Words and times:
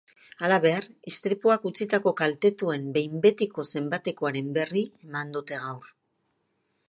Halaber, 0.45 0.85
istripuak 1.11 1.67
utzitako 1.71 2.13
kaltetuen 2.21 2.89
behin 2.97 3.21
betiko 3.27 3.67
zenbatekoaren 3.77 4.49
berri 4.57 4.85
eman 5.09 5.35
dute 5.39 5.63
gaur. 5.67 5.93